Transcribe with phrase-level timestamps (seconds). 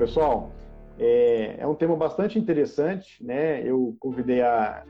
[0.00, 0.50] pessoal,
[0.98, 3.62] é, é um tema bastante interessante, né?
[3.62, 4.82] Eu convidei a,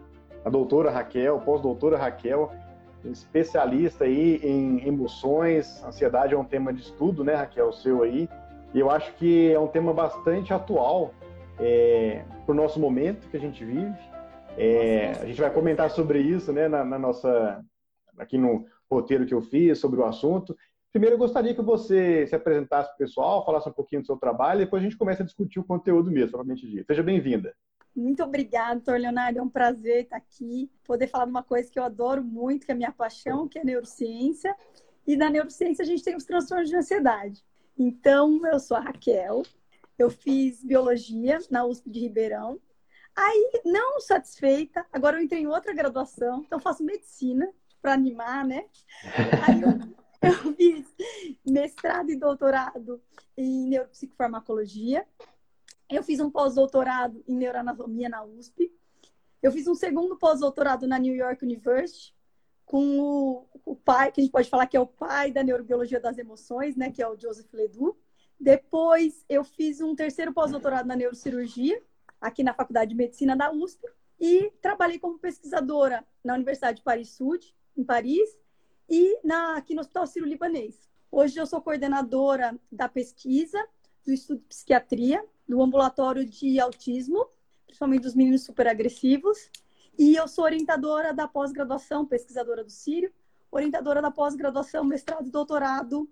[0.44, 2.52] a doutora Raquel, pós-doutora Raquel,
[3.04, 8.28] especialista aí em emoções, ansiedade é um tema de estudo, né, Raquel, o seu aí,
[8.72, 11.12] e eu acho que é um tema bastante atual
[11.58, 13.98] é, para o nosso momento que a gente vive.
[14.56, 17.60] É, a gente vai comentar sobre isso, né, na, na nossa
[18.16, 20.56] aqui no roteiro que eu fiz sobre o assunto.
[20.92, 24.16] Primeiro, eu gostaria que você se apresentasse para o pessoal, falasse um pouquinho do seu
[24.16, 26.86] trabalho, e depois a gente começa a discutir o conteúdo mesmo, propriamente dito.
[26.86, 27.54] Seja bem-vinda.
[27.94, 29.38] Muito obrigada, doutor Leonardo.
[29.38, 32.72] É um prazer estar aqui, poder falar de uma coisa que eu adoro muito, que
[32.72, 34.54] é a minha paixão, que é a neurociência.
[35.06, 37.44] E na neurociência a gente tem os transtornos de ansiedade.
[37.78, 39.42] Então, eu sou a Raquel,
[39.96, 42.58] eu fiz biologia na USP de Ribeirão.
[43.16, 47.48] Aí, não satisfeita, agora eu entrei em outra graduação, então faço medicina
[47.80, 48.64] para animar, né?
[49.46, 50.86] Aí eu eu fiz
[51.44, 53.00] mestrado e doutorado
[53.36, 55.06] em neuropsicofarmacologia.
[55.88, 58.72] Eu fiz um pós-doutorado em neuroanatomia na USP.
[59.42, 62.14] Eu fiz um segundo pós-doutorado na New York University
[62.66, 65.98] com o, o, pai, que a gente pode falar que é o pai da neurobiologia
[65.98, 67.98] das emoções, né, que é o Joseph Ledoux.
[68.38, 71.82] Depois eu fiz um terceiro pós-doutorado na neurocirurgia,
[72.20, 73.84] aqui na Faculdade de Medicina da USP,
[74.20, 78.38] e trabalhei como pesquisadora na Universidade de Paris-Sud, em Paris,
[78.90, 80.90] e na, aqui no Hospital Sírio-Libanês.
[81.12, 83.64] Hoje eu sou coordenadora da pesquisa
[84.04, 87.26] do estudo de psiquiatria, do ambulatório de autismo,
[87.66, 89.48] principalmente dos meninos superagressivos,
[89.96, 93.12] e eu sou orientadora da pós-graduação, pesquisadora do Sírio,
[93.50, 96.10] orientadora da pós-graduação, mestrado e doutorado,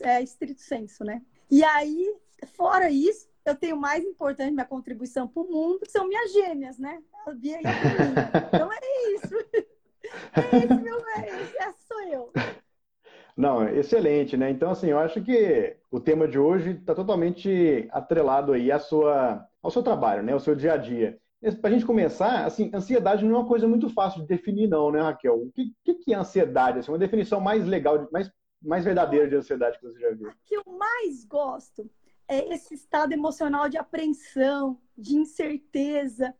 [0.00, 1.22] é, estrito senso, né?
[1.50, 2.14] E aí,
[2.54, 6.78] fora isso, eu tenho mais importante, minha contribuição para o mundo, que são minhas gêmeas,
[6.78, 7.02] né?
[7.26, 9.34] A Bia e a Então é isso.
[10.36, 12.32] Esse, meu velho, essa sou eu.
[13.36, 14.50] Não, excelente, né?
[14.50, 19.46] Então, assim, eu acho que o tema de hoje está totalmente atrelado aí à sua,
[19.62, 20.32] ao seu trabalho, né?
[20.32, 21.18] Ao seu dia a dia.
[21.60, 24.90] Para a gente começar, assim, ansiedade não é uma coisa muito fácil de definir, não,
[24.90, 25.36] né, Raquel?
[25.36, 26.80] O que, que, que é ansiedade?
[26.80, 28.28] Assim, uma definição mais legal, mais,
[28.60, 30.30] mais verdadeira de ansiedade que você já viu.
[30.30, 31.88] O que eu mais gosto
[32.26, 36.34] é esse estado emocional de apreensão, de incerteza,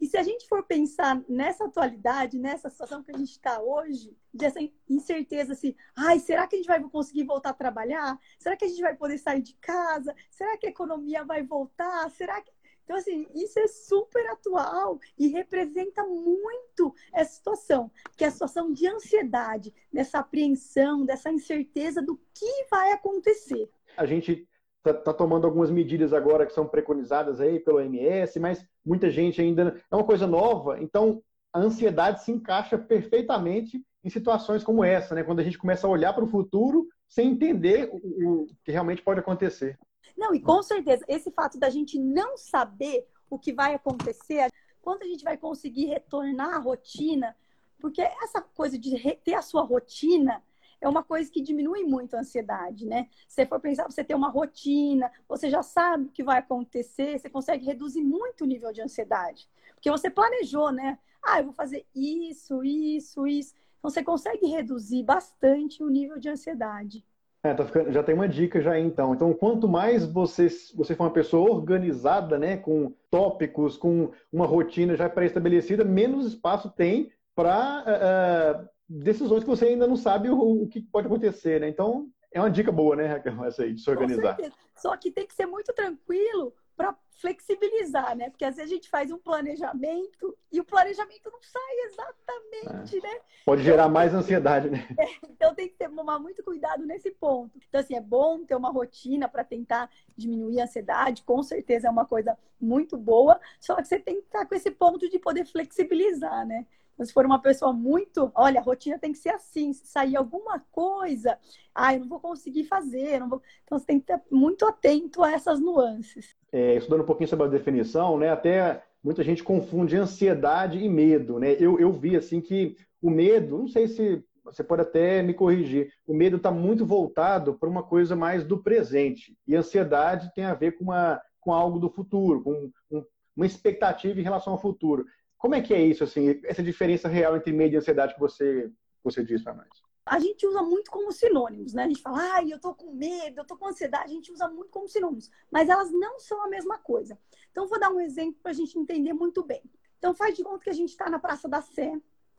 [0.00, 4.16] e se a gente for pensar nessa atualidade, nessa situação que a gente está hoje,
[4.32, 8.18] dessa incerteza se, ai, será que a gente vai conseguir voltar a trabalhar?
[8.38, 10.14] Será que a gente vai poder sair de casa?
[10.30, 12.10] Será que a economia vai voltar?
[12.10, 12.52] Será que
[12.84, 18.72] então, assim, isso é super atual e representa muito essa situação, que é a situação
[18.72, 23.70] de ansiedade, dessa apreensão, dessa incerteza do que vai acontecer.
[23.96, 24.46] A gente
[24.78, 29.40] está tá tomando algumas medidas agora que são preconizadas aí pelo OMS, mas muita gente
[29.40, 31.22] ainda é uma coisa nova, então
[31.52, 35.22] a ansiedade se encaixa perfeitamente em situações como essa, né?
[35.22, 39.02] Quando a gente começa a olhar para o futuro sem entender o, o que realmente
[39.02, 39.78] pode acontecer.
[40.16, 44.48] Não, e com certeza, esse fato da gente não saber o que vai acontecer,
[44.82, 47.34] quando a gente vai conseguir retornar à rotina,
[47.80, 50.42] porque essa coisa de ter a sua rotina
[50.84, 53.08] é uma coisa que diminui muito a ansiedade, né?
[53.26, 57.18] Se você for pensar, você ter uma rotina, você já sabe o que vai acontecer,
[57.18, 59.48] você consegue reduzir muito o nível de ansiedade.
[59.74, 60.98] Porque você planejou, né?
[61.22, 63.54] Ah, eu vou fazer isso, isso, isso.
[63.78, 67.02] Então você consegue reduzir bastante o nível de ansiedade.
[67.42, 69.14] É, tá ficando, já tem uma dica já então.
[69.14, 74.96] Então, quanto mais você, você for uma pessoa organizada, né, com tópicos, com uma rotina
[74.96, 80.62] já pré-estabelecida, menos espaço tem para eh, eh, decisões que você ainda não sabe o,
[80.62, 81.68] o que pode acontecer, né?
[81.68, 84.36] Então, é uma dica boa, né, Raquel, essa aí, de se organizar.
[84.76, 88.28] Só que tem que ser muito tranquilo para flexibilizar, né?
[88.30, 93.00] Porque às vezes a gente faz um planejamento e o planejamento não sai exatamente, é.
[93.00, 93.20] né?
[93.44, 94.86] Pode gerar então, mais ansiedade, né?
[94.98, 97.56] É, então tem que tomar muito cuidado nesse ponto.
[97.68, 101.90] Então, assim, é bom ter uma rotina para tentar diminuir a ansiedade, com certeza é
[101.90, 105.44] uma coisa muito boa, só que você tem que estar com esse ponto de poder
[105.44, 106.66] flexibilizar, né?
[106.98, 110.16] Mas se for uma pessoa muito, olha, a rotina tem que ser assim, se sair
[110.16, 111.38] alguma coisa,
[111.74, 113.42] ah, eu não vou conseguir fazer, não vou...
[113.64, 116.34] então você tem que estar muito atento a essas nuances.
[116.52, 121.38] É, estudando um pouquinho sobre a definição, né, até muita gente confunde ansiedade e medo,
[121.38, 121.56] né?
[121.60, 125.92] Eu, eu vi assim que o medo, não sei se você pode até me corrigir,
[126.06, 130.54] o medo está muito voltado para uma coisa mais do presente e ansiedade tem a
[130.54, 133.04] ver com uma com algo do futuro, com um,
[133.36, 135.04] uma expectativa em relação ao futuro.
[135.44, 138.72] Como é que é isso, assim, essa diferença real entre medo e ansiedade que você,
[139.02, 139.68] você diz para nós?
[140.06, 141.84] A gente usa muito como sinônimos, né?
[141.84, 144.48] A gente fala, ai, eu tô com medo, eu tô com ansiedade, a gente usa
[144.48, 147.18] muito como sinônimos, mas elas não são a mesma coisa.
[147.50, 149.60] Então, vou dar um exemplo para a gente entender muito bem.
[149.98, 151.92] Então, faz de conta que a gente está na Praça da Sé,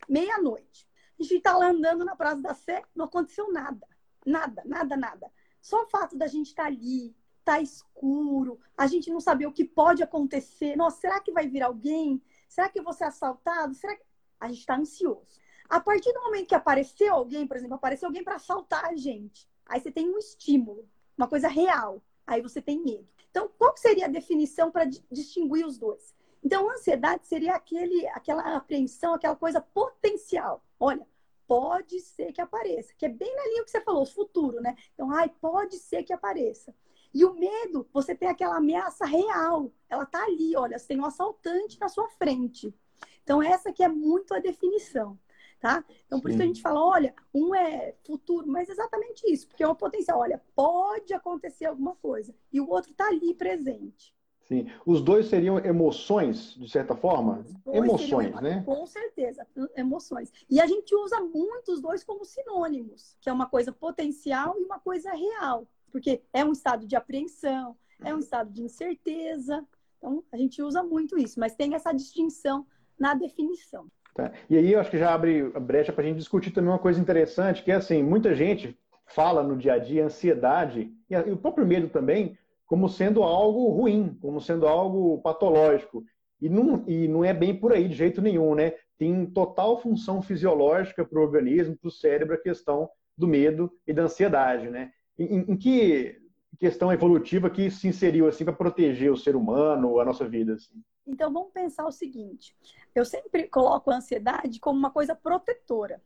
[0.09, 0.89] meia-noite.
[1.19, 3.87] A gente está lá andando na Praça da Sé, não aconteceu nada.
[4.25, 5.31] Nada, nada, nada.
[5.61, 9.53] Só o fato da gente estar tá ali, tá escuro, a gente não sabe o
[9.53, 10.75] que pode acontecer.
[10.75, 12.19] Nossa, será que vai vir alguém?
[12.47, 13.73] Será que eu vou ser assaltado?
[13.73, 14.03] Será que...
[14.39, 15.39] A gente está ansioso.
[15.69, 19.47] A partir do momento que apareceu alguém, por exemplo, apareceu alguém para assaltar a gente,
[19.65, 20.87] aí você tem um estímulo,
[21.17, 23.07] uma coisa real, aí você tem medo.
[23.31, 26.13] Então, qual seria a definição para distinguir os dois?
[26.43, 30.63] Então, ansiedade seria aquele, aquela apreensão, aquela coisa potencial.
[30.79, 31.07] Olha,
[31.47, 34.75] pode ser que apareça, que é bem na linha que você falou, o futuro, né?
[34.93, 36.75] Então, ai, pode ser que apareça.
[37.15, 39.71] E o medo, você tem aquela ameaça real.
[39.89, 42.75] Ela tá ali, olha, você tem um assaltante na sua frente.
[43.23, 45.17] Então, essa que é muito a definição,
[45.61, 45.81] tá?
[46.05, 46.33] Então, por Sim.
[46.33, 50.19] isso a gente fala, olha, um é futuro, mas exatamente isso, porque é o potencial.
[50.19, 52.35] Olha, pode acontecer alguma coisa.
[52.51, 54.13] E o outro tá ali presente.
[54.41, 54.67] Sim.
[54.85, 57.45] Os dois seriam emoções, de certa forma?
[57.65, 58.61] Emoções, seriam, né?
[58.65, 60.33] Com certeza, emoções.
[60.49, 64.65] E a gente usa muito os dois como sinônimos, que é uma coisa potencial e
[64.65, 65.65] uma coisa real
[65.95, 69.65] porque é um estado de apreensão, é um estado de incerteza.
[69.97, 72.67] Então, a gente usa muito isso, mas tem essa distinção
[72.99, 73.87] na definição.
[74.13, 74.29] Tá.
[74.49, 76.79] E aí, eu acho que já abre a brecha para a gente discutir também uma
[76.79, 81.37] coisa interessante, que é assim, muita gente fala no dia a dia ansiedade e o
[81.37, 86.03] próprio medo também como sendo algo ruim, como sendo algo patológico.
[86.41, 88.73] E não, e não é bem por aí de jeito nenhum, né?
[88.97, 93.93] Tem total função fisiológica para o organismo, para o cérebro, a questão do medo e
[93.93, 94.91] da ansiedade, né?
[95.17, 96.21] Em, em que
[96.59, 100.53] questão evolutiva que se inseriu assim para proteger o ser humano, a nossa vida?
[100.55, 100.81] Assim?
[101.05, 102.55] Então vamos pensar o seguinte:
[102.93, 106.01] eu sempre coloco a ansiedade como uma coisa protetora.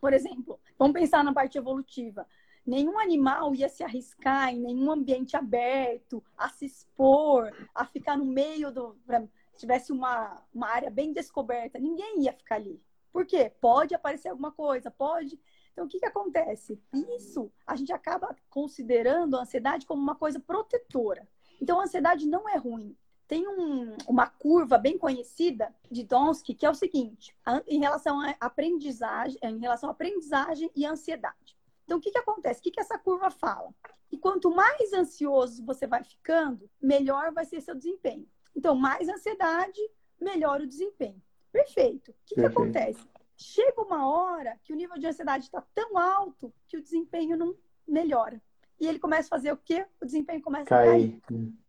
[0.00, 2.26] Por exemplo, vamos pensar na parte evolutiva.
[2.64, 8.24] Nenhum animal ia se arriscar em nenhum ambiente aberto, a se expor, a ficar no
[8.24, 8.96] meio do.
[9.52, 12.80] Se tivesse uma, uma área bem descoberta, ninguém ia ficar ali.
[13.12, 13.52] Por quê?
[13.60, 15.38] Pode aparecer alguma coisa, pode.
[15.72, 16.80] Então, o que, que acontece?
[17.16, 21.26] Isso a gente acaba considerando a ansiedade como uma coisa protetora.
[21.60, 22.96] Então, a ansiedade não é ruim.
[23.26, 27.34] Tem um, uma curva bem conhecida de Donsky que é o seguinte:
[27.66, 31.56] em relação à aprendizagem, em relação à aprendizagem e ansiedade.
[31.84, 32.60] Então, o que, que acontece?
[32.60, 33.74] O que, que essa curva fala?
[34.08, 38.28] Que quanto mais ansioso você vai ficando, melhor vai ser seu desempenho.
[38.54, 39.80] Então, mais ansiedade,
[40.20, 41.20] melhor o desempenho.
[41.50, 42.10] Perfeito.
[42.10, 43.00] O que, que acontece?
[43.36, 47.56] Chega uma hora que o nível de ansiedade está tão alto que o desempenho não
[47.86, 48.40] melhora.
[48.78, 49.86] E ele começa a fazer o quê?
[50.00, 50.88] O desempenho começa Cai.
[50.88, 51.22] a cair.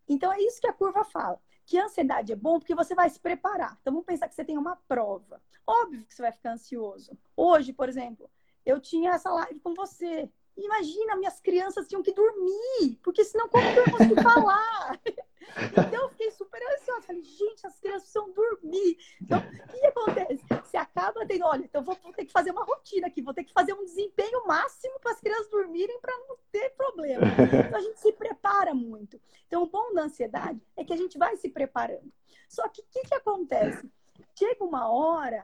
[0.08, 1.40] Então é isso que a curva fala.
[1.66, 3.78] Que a ansiedade é bom porque você vai se preparar.
[3.82, 5.42] Então vamos pensar que você tem uma prova.
[5.66, 7.18] Óbvio que você vai ficar ansioso.
[7.38, 8.30] Hoje, por exemplo,
[8.66, 10.30] eu tinha essa live com você.
[10.56, 15.00] Imagina, minhas crianças tinham que dormir, porque senão como que eu conseguir falar?
[15.56, 17.02] Então eu fiquei super ansiosa.
[17.02, 18.98] Falei, gente, as crianças precisam dormir.
[19.22, 20.44] Então, o que acontece?
[20.64, 23.44] Você acaba tendo, olha, então vou, vou ter que fazer uma rotina aqui, vou ter
[23.44, 27.26] que fazer um desempenho máximo para as crianças dormirem para não ter problema.
[27.68, 29.20] Então a gente se prepara muito.
[29.48, 32.12] Então, o bom da ansiedade é que a gente vai se preparando.
[32.50, 33.88] Só que o que, que acontece?
[34.36, 35.44] Chega uma hora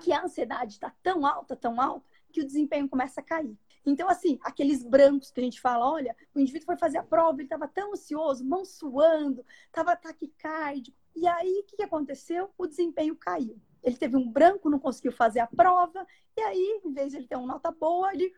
[0.00, 3.56] que a ansiedade está tão alta, tão alta, que o desempenho começa a cair.
[3.84, 7.38] Então, assim, aqueles brancos que a gente fala, olha, o indivíduo foi fazer a prova,
[7.38, 10.96] ele estava tão ansioso, mão suando, estava taquicárdico.
[11.14, 12.50] E aí, o que, aconteceu?
[12.56, 13.60] O desempenho caiu.
[13.82, 16.06] Ele teve um branco, não conseguiu fazer a prova,
[16.36, 18.32] e aí, em vez de ele ter uma nota boa, ele.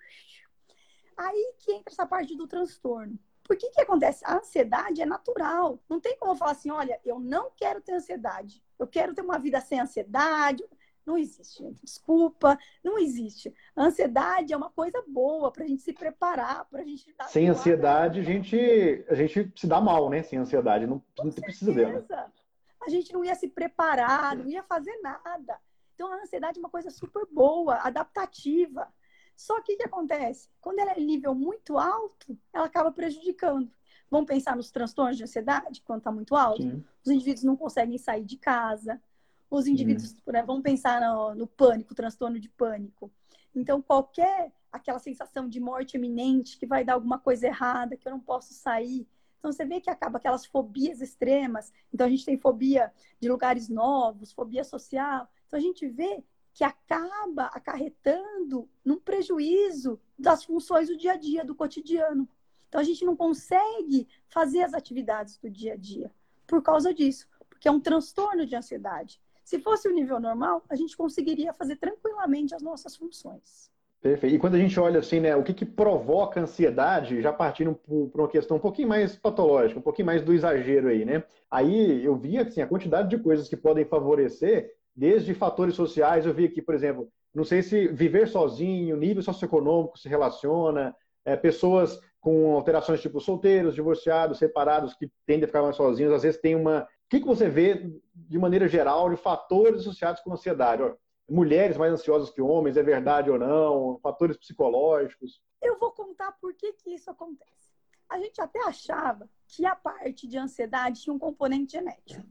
[1.16, 3.18] Aí que entra essa parte do transtorno.
[3.44, 4.24] Por que que acontece?
[4.24, 5.78] A ansiedade é natural.
[5.88, 8.62] Não tem como falar assim, olha, eu não quero ter ansiedade.
[8.78, 10.64] Eu quero ter uma vida sem ansiedade.
[11.06, 11.84] Não existe, gente.
[11.84, 13.52] Desculpa, não existe.
[13.76, 17.28] A ansiedade é uma coisa boa para a gente se preparar, para a gente dar.
[17.28, 20.22] Sem ansiedade, a gente, a gente se dá mal, né?
[20.22, 22.04] Sem ansiedade, não, não precisa dela.
[22.80, 25.58] A gente não ia se preparar, não ia fazer nada.
[25.94, 28.92] Então, a ansiedade é uma coisa super boa, adaptativa.
[29.36, 30.48] Só que o que acontece?
[30.60, 33.70] Quando ela é nível muito alto, ela acaba prejudicando.
[34.10, 36.62] Vamos pensar nos transtornos de ansiedade, quando está muito alto?
[36.62, 36.84] Sim.
[37.04, 39.00] Os indivíduos não conseguem sair de casa,
[39.50, 40.32] os indivíduos, hum.
[40.32, 43.10] né, vamos pensar no, no pânico, transtorno de pânico.
[43.54, 48.12] Então, qualquer aquela sensação de morte iminente, que vai dar alguma coisa errada, que eu
[48.12, 49.06] não posso sair.
[49.38, 51.72] Então, você vê que acaba aquelas fobias extremas.
[51.92, 55.28] Então, a gente tem fobia de lugares novos, fobia social.
[55.46, 61.44] Então, a gente vê que acaba acarretando num prejuízo das funções do dia a dia,
[61.44, 62.28] do cotidiano.
[62.68, 66.10] Então, a gente não consegue fazer as atividades do dia a dia
[66.46, 69.20] por causa disso, porque é um transtorno de ansiedade.
[69.44, 73.70] Se fosse o nível normal, a gente conseguiria fazer tranquilamente as nossas funções.
[74.00, 74.36] Perfeito.
[74.36, 77.74] E quando a gente olha assim, né, o que, que provoca ansiedade, já partindo
[78.12, 81.24] para uma questão um pouquinho mais patológica, um pouquinho mais do exagero aí, né?
[81.50, 86.34] Aí eu vi assim, a quantidade de coisas que podem favorecer, desde fatores sociais, eu
[86.34, 91.98] vi aqui, por exemplo, não sei se viver sozinho, nível socioeconômico se relaciona, é, pessoas
[92.20, 96.54] com alterações tipo solteiros, divorciados, separados, que tendem a ficar mais sozinhos, às vezes tem
[96.54, 96.86] uma.
[97.06, 100.82] O que, que você vê, de maneira geral, de fatores associados com ansiedade?
[101.28, 103.98] Mulheres mais ansiosas que homens, é verdade ou não?
[104.02, 105.40] Fatores psicológicos?
[105.62, 107.52] Eu vou contar por que, que isso acontece.
[108.08, 112.22] A gente até achava que a parte de ansiedade tinha um componente genético.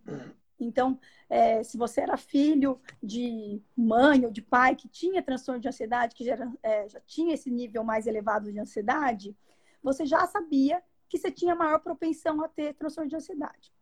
[0.60, 1.00] Então,
[1.30, 6.16] é, se você era filho de mãe ou de pai que tinha transtorno de ansiedade,
[6.16, 9.36] que já, era, é, já tinha esse nível mais elevado de ansiedade,
[9.82, 13.74] você já sabia que você tinha maior propensão a ter transtorno de ansiedade.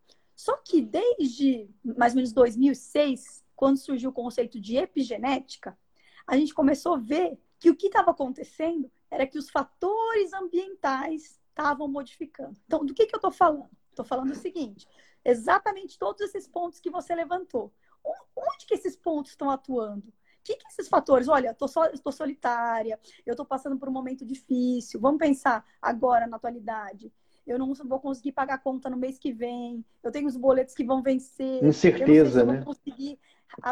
[0.42, 5.78] Só que desde mais ou menos 2006, quando surgiu o conceito de epigenética,
[6.26, 11.38] a gente começou a ver que o que estava acontecendo era que os fatores ambientais
[11.48, 12.58] estavam modificando.
[12.66, 13.70] Então, do que, que eu estou falando?
[13.90, 14.88] Estou falando o seguinte:
[15.24, 17.72] exatamente todos esses pontos que você levantou.
[18.04, 20.08] Onde que esses pontos estão atuando?
[20.08, 21.28] O que, que esses fatores?
[21.28, 24.98] Olha, so, tô solitária, eu estou passando por um momento difícil.
[24.98, 27.12] Vamos pensar agora na atualidade.
[27.46, 29.84] Eu não vou conseguir pagar a conta no mês que vem.
[30.02, 31.62] Eu tenho os boletos que vão vencer.
[31.64, 32.56] Incerteza, eu não sei se né?
[32.56, 33.18] vou conseguir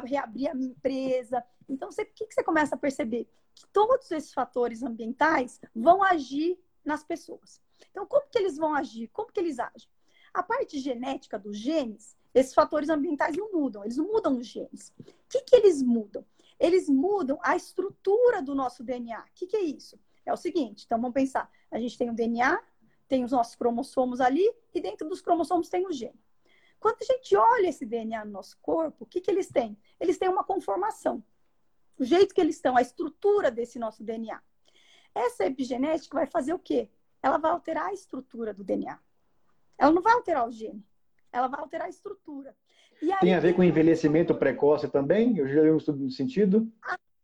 [0.04, 1.44] reabrir a minha empresa.
[1.68, 3.28] Então, você, o que, que você começa a perceber?
[3.54, 7.60] Que todos esses fatores ambientais vão agir nas pessoas.
[7.90, 9.08] Então, como que eles vão agir?
[9.08, 9.88] Como que eles agem?
[10.32, 14.92] A parte genética dos genes, esses fatores ambientais não mudam, eles não mudam os genes.
[14.98, 16.24] O que, que eles mudam?
[16.58, 19.20] Eles mudam a estrutura do nosso DNA.
[19.20, 19.98] O que, que é isso?
[20.24, 22.60] É o seguinte, então vamos pensar, a gente tem o DNA,
[23.10, 26.18] tem os nossos cromossomos ali, e dentro dos cromossomos tem o gene.
[26.78, 29.76] Quando a gente olha esse DNA no nosso corpo, o que, que eles têm?
[29.98, 31.22] Eles têm uma conformação.
[31.98, 34.40] O jeito que eles estão, a estrutura desse nosso DNA.
[35.12, 36.88] Essa epigenética vai fazer o quê?
[37.20, 38.96] Ela vai alterar a estrutura do DNA.
[39.76, 40.86] Ela não vai alterar o gene,
[41.32, 42.56] ela vai alterar a estrutura.
[43.02, 45.36] Aí, Tem a ver com envelhecimento precoce também?
[45.36, 46.70] Eu já li um estudo no sentido.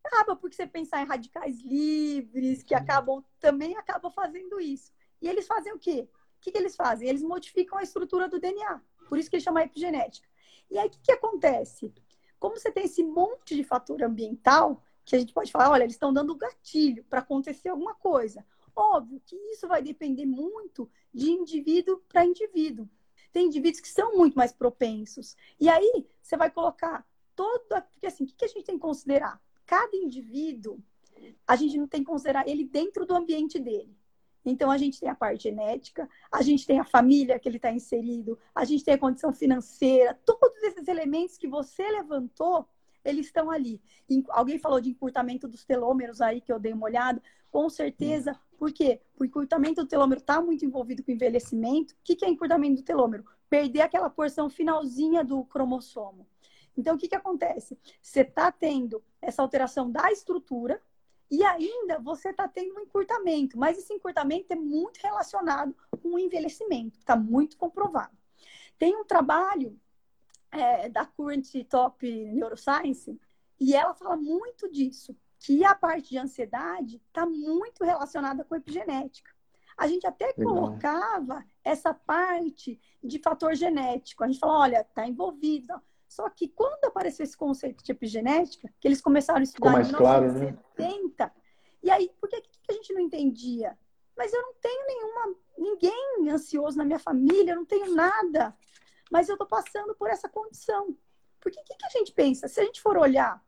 [0.02, 4.90] Acaba porque você pensar em radicais livres, que acabam também acabam fazendo isso.
[5.26, 6.09] E eles fazem o quê?
[6.37, 7.09] O que, que eles fazem?
[7.09, 8.80] Eles modificam a estrutura do DNA.
[9.09, 10.28] Por isso que eles chamam epigenética.
[10.71, 11.92] E aí, o que, que acontece?
[12.38, 15.97] Como você tem esse monte de fator ambiental, que a gente pode falar, olha, eles
[15.97, 18.47] estão dando gatilho para acontecer alguma coisa.
[18.75, 22.88] Óbvio que isso vai depender muito de indivíduo para indivíduo.
[23.33, 25.37] Tem indivíduos que são muito mais propensos.
[25.59, 27.04] E aí, você vai colocar
[27.35, 27.83] toda.
[27.83, 29.42] Porque assim, o que a gente tem que considerar?
[29.64, 30.78] Cada indivíduo,
[31.49, 33.96] a gente não tem que considerar ele dentro do ambiente dele.
[34.49, 37.73] Então, a gente tem a parte genética, a gente tem a família que ele está
[37.73, 42.67] inserido, a gente tem a condição financeira, todos esses elementos que você levantou,
[43.05, 43.81] eles estão ali.
[44.31, 47.23] Alguém falou de encurtamento dos telômeros aí, que eu dei uma olhada.
[47.50, 49.00] Com certeza, por quê?
[49.19, 51.95] O encurtamento do telômero está muito envolvido com envelhecimento.
[51.95, 53.25] O que é encurtamento do telômero?
[53.49, 56.26] Perder aquela porção finalzinha do cromossomo.
[56.76, 57.79] Então, o que, que acontece?
[58.03, 60.83] Você está tendo essa alteração da estrutura
[61.30, 66.18] e ainda você está tendo um encurtamento, mas esse encurtamento é muito relacionado com o
[66.18, 68.16] envelhecimento, está muito comprovado.
[68.78, 69.78] Tem um trabalho
[70.50, 73.18] é, da Current Top Neuroscience
[73.59, 78.59] e ela fala muito disso que a parte de ansiedade está muito relacionada com a
[78.59, 79.30] epigenética.
[79.76, 80.54] A gente até Legal.
[80.54, 84.25] colocava essa parte de fator genético.
[84.25, 85.75] A gente fala, olha, está envolvido.
[86.08, 89.92] Só que quando apareceu esse conceito de epigenética, que eles começaram a estudar mais em
[89.92, 91.42] 1970, claro, né?
[91.82, 93.76] e aí, por que, que a gente não entendia?
[94.16, 98.56] Mas eu não tenho nenhuma, ninguém ansioso na minha família, eu não tenho nada.
[99.10, 100.96] Mas eu estou passando por essa condição.
[101.40, 102.48] Porque o que, que a gente pensa?
[102.48, 103.44] Se a gente for olhar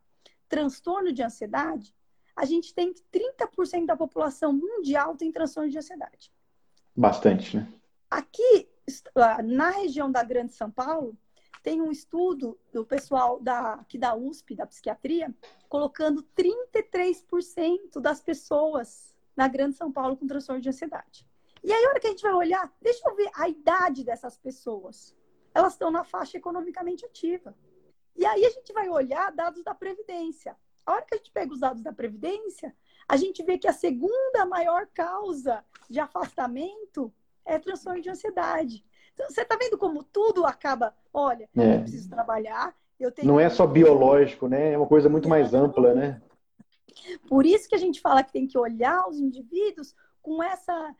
[0.48, 1.94] transtorno de ansiedade,
[2.36, 6.32] a gente tem que 30% da população mundial tem transtorno de ansiedade.
[6.94, 7.68] Bastante, né?
[8.10, 8.68] Aqui,
[9.44, 11.16] na região da Grande São Paulo,
[11.62, 15.34] tem um estudo do pessoal da, aqui da USP, da psiquiatria,
[15.68, 21.26] colocando 33% das pessoas na Grande São Paulo com transtorno de ansiedade.
[21.62, 24.36] E aí, a hora que a gente vai olhar, deixa eu ver a idade dessas
[24.36, 25.14] pessoas.
[25.54, 27.54] Elas estão na faixa economicamente ativa.
[28.14, 30.56] E aí a gente vai olhar dados da Previdência.
[30.84, 32.74] A hora que a gente pega os dados da Previdência,
[33.08, 37.12] a gente vê que a segunda maior causa de afastamento
[37.44, 38.84] é transtorno de ansiedade.
[39.18, 41.74] Então, você está vendo como tudo acaba, olha, é.
[41.74, 43.26] eu preciso trabalhar, eu tenho...
[43.26, 44.74] Não é só biológico, né?
[44.74, 46.22] É uma coisa muito mais ampla, né?
[47.28, 50.94] Por isso que a gente fala que tem que olhar os indivíduos com essa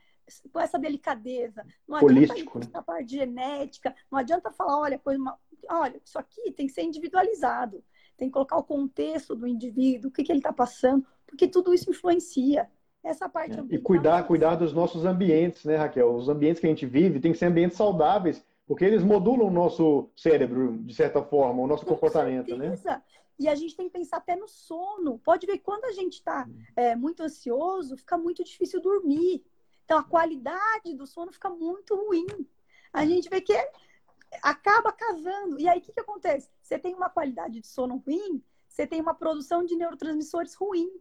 [0.51, 1.65] com essa delicadeza.
[1.87, 2.65] Não adianta né?
[2.75, 7.83] a parte genética, não adianta falar, olha, uma, olha, isso aqui tem que ser individualizado,
[8.15, 11.73] tem que colocar o contexto do indivíduo, o que, que ele está passando, porque tudo
[11.73, 12.69] isso influencia.
[13.03, 16.13] Essa parte é, E cuidar, cuidar dos nossos ambientes, né, Raquel?
[16.13, 19.51] Os ambientes que a gente vive tem que ser ambientes saudáveis, porque eles modulam o
[19.51, 22.75] nosso cérebro, de certa forma, o nosso Com comportamento, né?
[22.75, 22.91] certeza.
[22.91, 23.01] né?
[23.39, 25.17] E a gente tem que pensar até no sono.
[25.19, 29.41] Pode ver, quando a gente está é, muito ansioso, fica muito difícil dormir.
[29.85, 32.27] Então, a qualidade do sono fica muito ruim.
[32.91, 33.53] A gente vê que
[34.43, 35.59] acaba casando.
[35.59, 36.49] E aí, o que, que acontece?
[36.61, 40.91] Você tem uma qualidade de sono ruim, você tem uma produção de neurotransmissores ruim.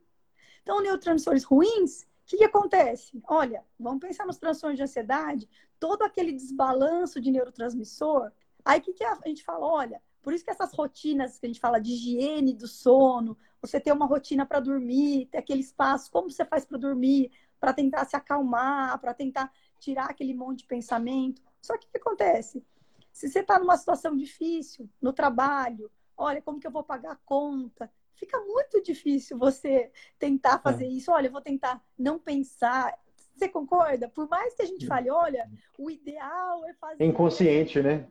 [0.68, 3.18] Então, neurotransmissores ruins, o que, que acontece?
[3.26, 5.48] Olha, vamos pensar nos transtornos de ansiedade,
[5.80, 8.30] todo aquele desbalanço de neurotransmissor.
[8.62, 9.64] Aí, o que, que a gente fala?
[9.64, 13.80] Olha, por isso que essas rotinas que a gente fala de higiene do sono, você
[13.80, 18.04] ter uma rotina para dormir, ter aquele espaço, como você faz para dormir, para tentar
[18.04, 21.40] se acalmar, para tentar tirar aquele monte de pensamento.
[21.62, 22.62] Só que o que acontece?
[23.10, 27.16] Se você está numa situação difícil, no trabalho, olha, como que eu vou pagar a
[27.24, 27.90] conta?
[28.18, 30.88] Fica muito difícil você tentar fazer é.
[30.88, 31.12] isso.
[31.12, 32.92] Olha, eu vou tentar não pensar.
[33.34, 34.08] Você concorda?
[34.08, 35.48] Por mais que a gente fale, olha,
[35.78, 37.02] o ideal é fazer.
[37.02, 38.08] É inconsciente, né?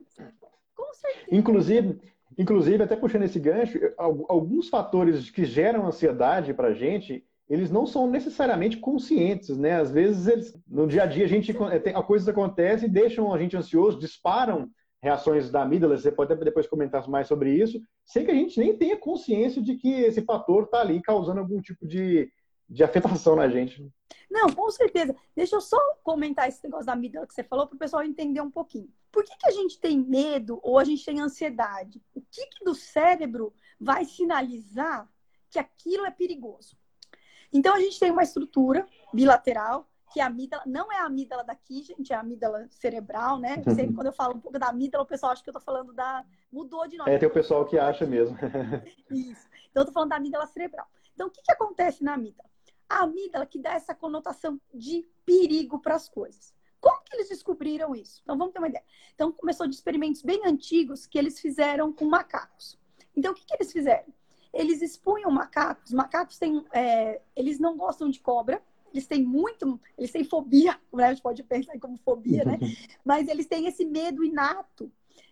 [0.73, 1.27] Com certeza.
[1.29, 1.99] Inclusive,
[2.37, 7.85] inclusive, até puxando esse gancho, alguns fatores que geram ansiedade para a gente, eles não
[7.85, 9.79] são necessariamente conscientes, né?
[9.79, 11.53] Às vezes, eles, no dia a dia, a gente
[11.93, 14.69] a coisas acontecem e deixam a gente ansioso, disparam
[15.01, 18.75] reações da amígdala, você pode depois comentar mais sobre isso, sem que a gente nem
[18.77, 22.31] tenha consciência de que esse fator está ali causando algum tipo de,
[22.67, 23.89] de afetação na gente.
[24.29, 25.15] Não, com certeza.
[25.35, 28.41] Deixa eu só comentar esse negócio da amígdala que você falou para o pessoal entender
[28.41, 28.89] um pouquinho.
[29.11, 32.01] Por que, que a gente tem medo ou a gente tem ansiedade?
[32.13, 35.09] O que, que do cérebro vai sinalizar
[35.49, 36.77] que aquilo é perigoso?
[37.51, 41.83] Então, a gente tem uma estrutura bilateral, que a amígdala, não é a amígdala daqui,
[41.83, 43.63] gente, é a amígdala cerebral, né?
[43.75, 45.93] Sempre quando eu falo um pouco da amígdala, o pessoal acha que eu tô falando
[45.93, 46.25] da.
[46.51, 47.11] Mudou de nome.
[47.11, 48.37] É, tem o pessoal que acha mesmo.
[49.11, 49.47] Isso.
[49.69, 50.87] Então, eu tô falando da amígdala cerebral.
[51.13, 52.49] Então, o que, que acontece na amígdala?
[52.89, 56.53] A amígdala que dá essa conotação de perigo para as coisas.
[56.79, 58.21] Como que eles descobriram isso?
[58.23, 58.85] Então, vamos ter uma ideia.
[59.13, 62.79] Então, começou de experimentos bem antigos que eles fizeram com macacos.
[63.15, 64.13] Então, o que, que eles fizeram?
[64.53, 65.91] Eles expunham macacos.
[65.91, 68.61] Macacos têm, é, eles não gostam de cobra.
[68.97, 71.05] Eles têm muito, eles têm fobia, né?
[71.05, 72.57] a gente pode pensar como fobia, né?
[73.05, 74.91] Mas eles têm esse medo inato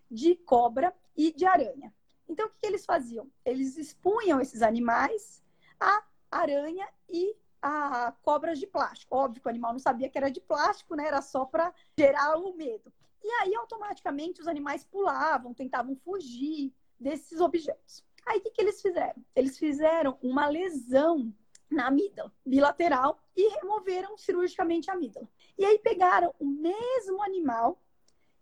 [0.09, 1.91] de cobra e de aranha.
[2.29, 3.27] Então, o que, que eles faziam?
[3.43, 5.43] Eles expunham esses animais
[5.79, 9.15] a aranha e a cobras de plástico.
[9.15, 11.07] Óbvio que o animal não sabia que era de plástico, né?
[11.07, 12.93] Era só para gerar o medo.
[13.23, 18.05] E aí, automaticamente, os animais pulavam, tentavam fugir desses objetos.
[18.27, 19.25] Aí, o que, que eles fizeram?
[19.35, 21.33] Eles fizeram uma lesão
[21.69, 25.27] na amígdala bilateral e removeram cirurgicamente a amígdala.
[25.57, 27.81] E aí pegaram o mesmo animal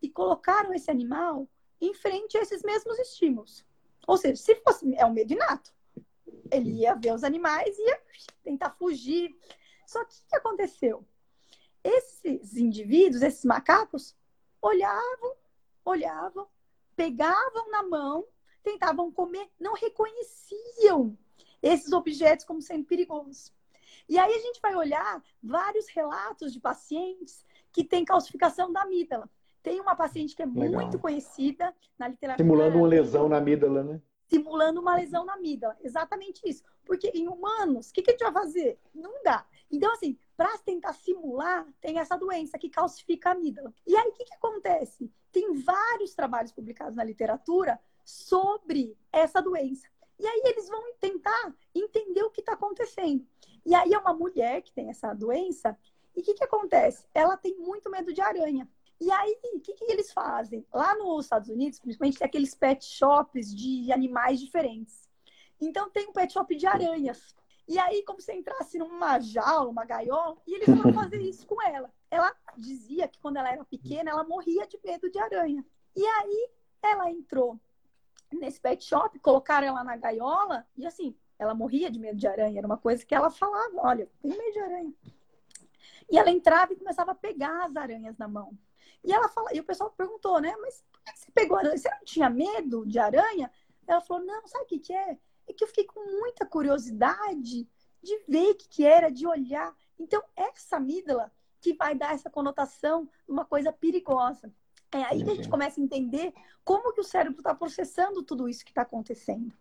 [0.01, 1.47] e colocaram esse animal
[1.79, 3.65] em frente a esses mesmos estímulos.
[4.07, 5.73] Ou seja, se fosse é um medo inato,
[6.51, 8.01] ele ia ver os animais e ia
[8.43, 9.35] tentar fugir.
[9.87, 11.05] Só que o que aconteceu?
[11.83, 14.15] Esses indivíduos, esses macacos,
[14.61, 15.35] olhavam,
[15.83, 16.47] olhavam,
[16.95, 18.25] pegavam na mão,
[18.63, 21.17] tentavam comer, não reconheciam
[21.63, 23.51] esses objetos como sendo perigosos.
[24.07, 29.29] E aí a gente vai olhar vários relatos de pacientes que têm calcificação da amígdala.
[29.63, 30.81] Tem uma paciente que é Legal.
[30.81, 32.45] muito conhecida na literatura.
[32.45, 34.01] Simulando uma lesão na amígdala, né?
[34.27, 35.77] Simulando uma lesão na amígdala.
[35.81, 36.63] Exatamente isso.
[36.83, 38.77] Porque em humanos, o que, que a gente vai fazer?
[38.93, 39.45] Não dá.
[39.71, 43.73] Então, assim, para tentar simular, tem essa doença que calcifica a amígdala.
[43.87, 45.09] E aí, o que, que acontece?
[45.31, 49.87] Tem vários trabalhos publicados na literatura sobre essa doença.
[50.23, 53.27] E aí eles vão tentar entender o que está acontecendo.
[53.65, 55.77] E aí é uma mulher que tem essa doença,
[56.15, 57.05] e o que, que acontece?
[57.13, 58.65] Ela tem muito medo de aranha.
[59.01, 60.65] E aí, o que, que eles fazem?
[60.73, 65.09] Lá nos Estados Unidos, principalmente, tem aqueles pet shops de animais diferentes.
[65.59, 67.35] Então, tem um pet shop de aranhas.
[67.67, 71.61] E aí, como se entrasse numa jaula, uma gaiola, e eles vão fazer isso com
[71.61, 71.91] ela.
[72.09, 75.65] Ela dizia que quando ela era pequena, ela morria de medo de aranha.
[75.93, 76.49] E aí,
[76.81, 77.59] ela entrou
[78.33, 82.57] nesse pet shop, colocaram ela na gaiola e assim, ela morria de medo de aranha.
[82.57, 84.93] Era uma coisa que ela falava: olha, tenho medo de aranha.
[86.09, 88.57] E ela entrava e começava a pegar as aranhas na mão.
[89.03, 90.55] E ela fala, e o pessoal perguntou, né?
[90.57, 91.77] Mas por que você pegou aranha?
[91.77, 93.51] Você não tinha medo de aranha?
[93.87, 95.17] Ela falou: não, sabe o que, que é?
[95.47, 97.67] É que eu fiquei com muita curiosidade
[98.01, 99.75] de ver o que, que era, de olhar.
[99.99, 104.53] Então, essa amígdala que vai dar essa conotação de uma coisa perigosa.
[104.93, 108.47] É aí que a gente começa a entender como que o cérebro está processando tudo
[108.47, 109.53] isso que está acontecendo.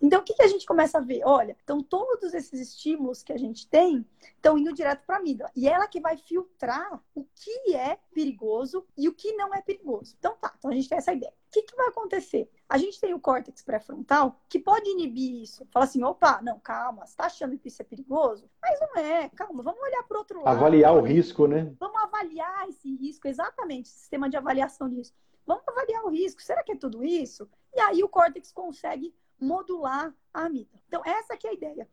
[0.00, 1.22] Então, o que, que a gente começa a ver?
[1.24, 5.50] Olha, então todos esses estímulos que a gente tem estão indo direto para a amígdala.
[5.54, 10.16] E ela que vai filtrar o que é perigoso e o que não é perigoso.
[10.18, 11.32] Então tá, então a gente tem essa ideia.
[11.32, 12.50] O que, que vai acontecer?
[12.68, 15.66] A gente tem o córtex pré-frontal que pode inibir isso.
[15.70, 18.50] Fala assim, opa, não, calma, você está achando que isso é perigoso?
[18.60, 20.56] Mas não é, calma, vamos olhar para o outro lado.
[20.56, 21.72] Avaliar o risco, né?
[21.78, 25.16] Vamos avaliar esse risco, exatamente, sistema de avaliação de risco.
[25.46, 26.42] Vamos avaliar o risco.
[26.42, 27.48] Será que é tudo isso?
[27.74, 30.82] E aí o córtex consegue modular a amígdala.
[30.86, 31.88] Então, essa que é a ideia.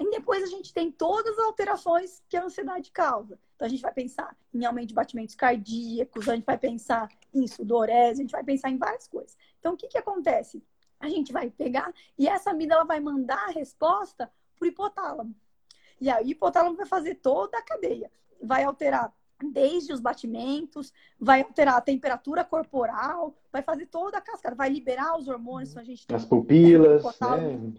[0.00, 3.38] E depois a gente tem todas as alterações que a ansiedade causa.
[3.54, 7.46] Então a gente vai pensar em aumento de batimentos cardíacos, a gente vai pensar em
[7.46, 9.36] sudorese, a gente vai pensar em várias coisas.
[9.58, 10.64] Então o que, que acontece?
[10.98, 15.34] A gente vai pegar e essa amígdala vai mandar a resposta para o hipotálamo.
[16.00, 18.10] E aí o hipotálamo vai fazer toda a cadeia.
[18.42, 19.14] Vai alterar
[19.46, 25.18] desde os batimentos, vai alterar a temperatura corporal, vai fazer toda a cascada, vai liberar
[25.18, 25.70] os hormônios.
[25.70, 27.72] Então a gente As pupilas, né?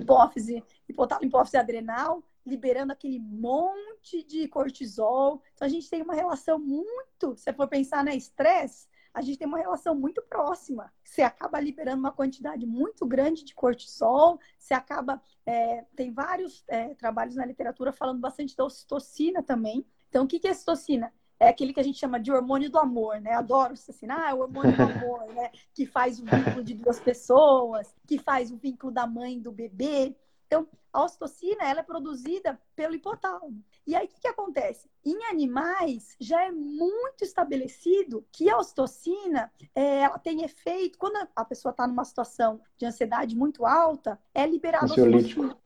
[0.00, 5.42] hipófise, hipotálamo, hipófise adrenal, liberando aquele monte de cortisol.
[5.54, 9.38] Então a gente tem uma relação muito, se você for pensar na estresse, a gente
[9.38, 10.90] tem uma relação muito próxima.
[11.04, 15.20] Você acaba liberando uma quantidade muito grande de cortisol, você acaba.
[15.44, 19.84] É, tem vários é, trabalhos na literatura falando bastante da ocitocina também.
[20.12, 21.10] Então, o que é ocitocina?
[21.40, 23.32] É aquele que a gente chama de hormônio do amor, né?
[23.32, 25.50] Adoro ocitocina, ah, é o hormônio do amor, né?
[25.72, 29.50] Que faz o vínculo de duas pessoas, que faz o vínculo da mãe e do
[29.50, 30.14] bebê.
[30.46, 33.64] Então, a ocitocina ela é produzida pelo hipotálamo.
[33.86, 34.86] E aí, o que, que, acontece?
[35.02, 40.98] Em animais, já é muito estabelecido que a ocitocina é, ela tem efeito.
[40.98, 45.56] Quando a pessoa está numa situação de ansiedade muito alta, é liberada ocitocina.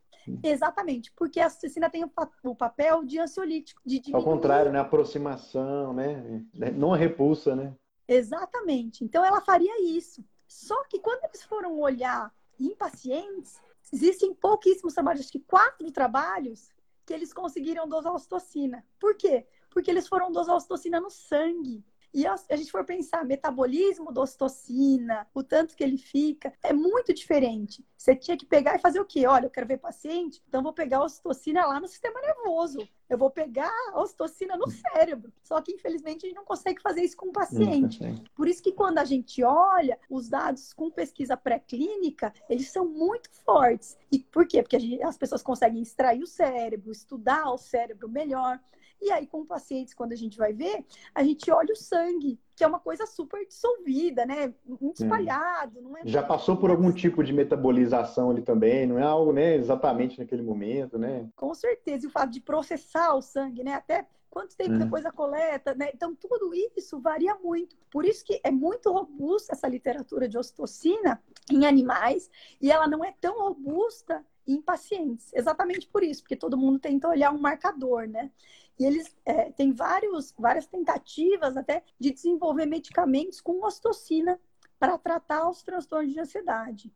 [0.42, 2.04] Exatamente, porque a ocitocina tem
[2.42, 3.80] o, papel de ansiolítico.
[3.84, 4.78] De Ao contrário, né?
[4.78, 6.44] Aproximação, né?
[6.74, 7.74] Não a repulsa, né?
[8.08, 9.04] Exatamente.
[9.04, 10.24] Então, ela faria isso.
[10.46, 13.60] Só que quando eles foram olhar em pacientes,
[13.92, 16.70] Existem pouquíssimos trabalhos, acho que quatro trabalhos,
[17.04, 18.84] que eles conseguiram dosar ocitocina.
[18.98, 19.46] Por quê?
[19.70, 21.84] Porque eles foram dosar ocitocina no sangue.
[22.16, 26.72] E a, a gente for pensar, metabolismo da ocitocina, o tanto que ele fica, é
[26.72, 27.84] muito diferente.
[27.94, 29.26] Você tinha que pegar e fazer o quê?
[29.26, 32.88] Olha, eu quero ver paciente, então vou pegar a ocitocina lá no sistema nervoso.
[33.06, 35.30] Eu vou pegar a ocitocina no cérebro.
[35.42, 37.98] Só que, infelizmente, a gente não consegue fazer isso com o paciente.
[38.34, 43.28] Por isso que quando a gente olha os dados com pesquisa pré-clínica, eles são muito
[43.44, 43.94] fortes.
[44.10, 44.62] E por quê?
[44.62, 48.58] Porque gente, as pessoas conseguem extrair o cérebro, estudar o cérebro melhor.
[49.00, 52.64] E aí, com pacientes, quando a gente vai ver, a gente olha o sangue, que
[52.64, 54.52] é uma coisa super dissolvida, né?
[54.64, 55.80] Muito espalhado.
[55.82, 59.56] Não é Já passou por algum tipo de metabolização ali também, não é algo, né,
[59.56, 61.28] exatamente naquele momento, né?
[61.36, 62.06] Com certeza.
[62.06, 63.74] E o fato de processar o sangue, né?
[63.74, 64.78] Até quanto tempo hum.
[64.78, 65.90] depois da coleta, né?
[65.94, 67.74] Então, tudo isso varia muito.
[67.90, 72.30] Por isso que é muito robusta essa literatura de ocitocina em animais
[72.60, 75.32] e ela não é tão robusta em pacientes.
[75.34, 78.30] Exatamente por isso, porque todo mundo tenta olhar um marcador, né?
[78.78, 84.38] E eles é, têm vários, várias tentativas até de desenvolver medicamentos com ocitocina
[84.78, 86.92] para tratar os transtornos de ansiedade.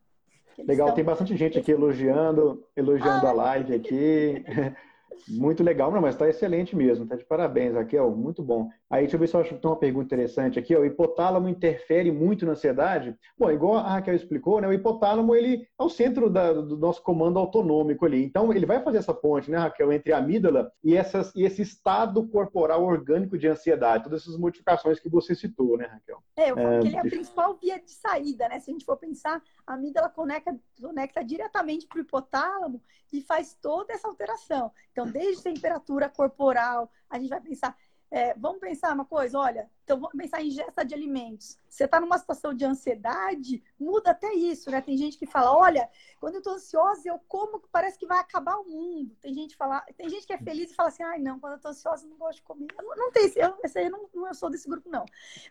[0.57, 0.95] Legal, estão...
[0.95, 4.43] tem bastante gente aqui elogiando, elogiando ah, a live aqui.
[5.27, 8.69] Muito legal, não, mas está excelente mesmo, tá de parabéns, Raquel, muito bom.
[8.91, 10.75] Aí, deixa eu ver se eu acho que tem uma pergunta interessante aqui.
[10.75, 10.81] Ó.
[10.81, 13.17] O hipotálamo interfere muito na ansiedade?
[13.37, 17.01] Bom, igual a Raquel explicou, né, o hipotálamo ele é o centro da, do nosso
[17.01, 18.21] comando autonômico ali.
[18.21, 21.61] Então, ele vai fazer essa ponte, né, Raquel, entre a amígdala e, essas, e esse
[21.61, 26.21] estado corporal orgânico de ansiedade, todas essas modificações que você citou, né, Raquel?
[26.35, 28.59] É, falo é, ele é a principal via de saída, né?
[28.59, 32.81] Se a gente for pensar, a amígdala conecta, conecta diretamente para o hipotálamo
[33.13, 34.71] e faz toda essa alteração.
[34.91, 37.77] Então, desde temperatura corporal, a gente vai pensar.
[38.13, 41.57] É, vamos pensar uma coisa, olha, então vamos pensar em ingesta de alimentos.
[41.69, 44.81] Você está numa situação de ansiedade, muda até isso, né?
[44.81, 48.19] Tem gente que fala, olha, quando eu estou ansiosa, eu como que parece que vai
[48.19, 49.15] acabar o mundo.
[49.21, 51.57] Tem gente fala, tem gente que é feliz e fala assim, ai não, quando eu
[51.57, 52.67] estou ansiosa, eu não gosto de comer.
[52.77, 55.05] Não, não tem, eu, eu, não, não eu sou desse grupo, não.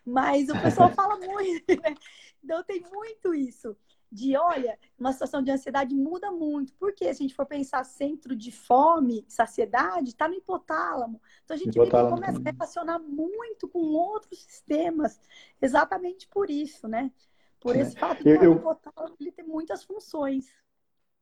[0.05, 1.95] Mas o pessoal fala muito, né?
[2.43, 3.75] Então tem muito isso
[4.11, 6.73] de, olha, uma situação de ansiedade muda muito.
[6.73, 11.21] Porque se a gente for pensar centro de fome, saciedade, está no hipotálamo.
[11.43, 15.19] Então a gente hipotálamo começa a relacionar muito com outros sistemas,
[15.61, 17.11] exatamente por isso, né?
[17.59, 20.47] Por esse fato de eu, o hipotálamo ele tem muitas funções.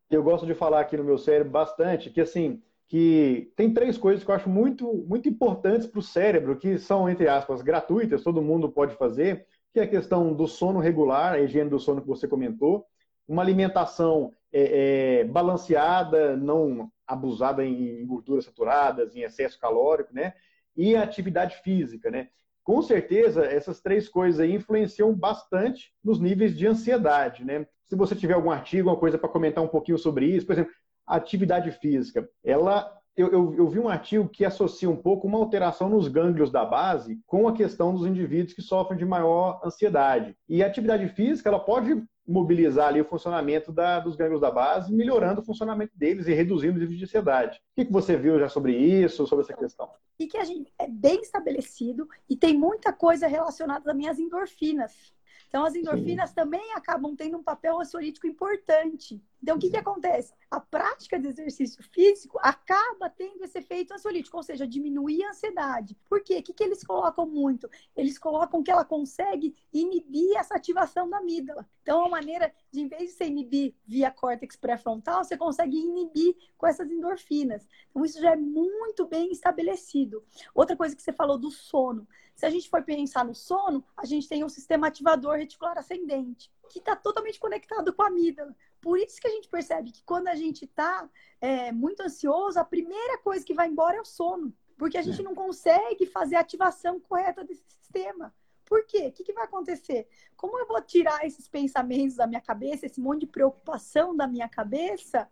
[0.10, 4.24] Eu gosto de falar aqui no meu cérebro bastante que assim que tem três coisas
[4.24, 8.42] que eu acho muito, muito importantes para o cérebro, que são, entre aspas, gratuitas, todo
[8.42, 12.08] mundo pode fazer, que é a questão do sono regular, a higiene do sono que
[12.08, 12.86] você comentou,
[13.28, 20.34] uma alimentação é, é, balanceada, não abusada em gorduras saturadas, em excesso calórico, né?
[20.76, 22.30] E a atividade física, né?
[22.64, 27.68] Com certeza, essas três coisas aí influenciam bastante nos níveis de ansiedade, né?
[27.86, 30.72] Se você tiver algum artigo, alguma coisa para comentar um pouquinho sobre isso, por exemplo,
[31.06, 35.90] atividade física, ela eu, eu, eu, vi um artigo que associa um pouco uma alteração
[35.90, 40.38] nos gânglios da base com a questão dos indivíduos que sofrem de maior ansiedade.
[40.48, 44.94] E a atividade física, ela pode mobilizar ali o funcionamento da, dos gânglios da base,
[44.94, 47.58] melhorando o funcionamento deles e reduzindo o nível de ansiedade.
[47.58, 49.90] O que, que você viu já sobre isso, sobre essa questão?
[50.20, 54.94] E que a gente é bem estabelecido e tem muita coisa relacionada às minhas endorfinas.
[55.48, 56.36] Então, as endorfinas Sim.
[56.36, 59.20] também acabam tendo um papel ansiolítico importante.
[59.42, 60.34] Então, o que, que acontece?
[60.52, 65.98] A prática de exercício físico acaba tendo esse efeito ansiolítico, ou seja, diminuir a ansiedade.
[66.10, 66.40] Por quê?
[66.40, 67.70] O que, que eles colocam muito?
[67.96, 71.68] Eles colocam que ela consegue inibir essa ativação da amígdala.
[71.82, 75.78] Então, é uma maneira de, em vez de você inibir via córtex pré-frontal, você consegue
[75.78, 77.68] inibir com essas endorfinas.
[77.90, 80.24] Então, isso já é muito bem estabelecido.
[80.54, 82.08] Outra coisa que você falou do sono.
[82.36, 86.50] Se a gente for pensar no sono, a gente tem um sistema ativador reticular ascendente,
[86.70, 88.56] que está totalmente conectado com a amígdala.
[88.82, 91.10] Por isso que a gente percebe que quando a gente está
[91.42, 94.54] é, muito ansioso, a primeira coisa que vai embora é o sono.
[94.78, 95.24] Porque a gente é.
[95.24, 98.34] não consegue fazer a ativação correta desse sistema.
[98.66, 99.08] Por quê?
[99.08, 100.08] O que, que vai acontecer?
[100.38, 104.48] Como eu vou tirar esses pensamentos da minha cabeça, esse monte de preocupação da minha
[104.48, 105.30] cabeça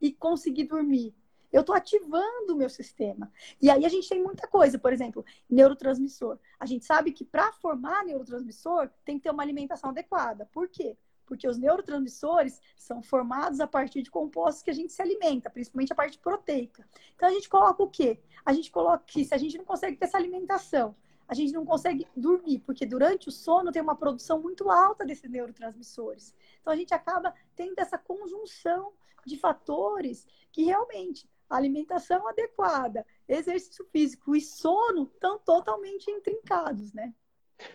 [0.00, 1.14] e conseguir dormir?
[1.52, 3.32] Eu estou ativando o meu sistema.
[3.60, 6.38] E aí a gente tem muita coisa, por exemplo, neurotransmissor.
[6.58, 10.48] A gente sabe que para formar neurotransmissor tem que ter uma alimentação adequada.
[10.52, 10.96] Por quê?
[11.30, 15.92] Porque os neurotransmissores são formados a partir de compostos que a gente se alimenta, principalmente
[15.92, 16.84] a parte proteica.
[17.14, 18.18] Então a gente coloca o quê?
[18.44, 20.92] A gente coloca que se a gente não consegue ter essa alimentação,
[21.28, 25.30] a gente não consegue dormir, porque durante o sono tem uma produção muito alta desses
[25.30, 26.34] neurotransmissores.
[26.60, 28.92] Então a gente acaba tendo essa conjunção
[29.24, 37.14] de fatores que realmente alimentação adequada, exercício físico e sono estão totalmente intrincados, né?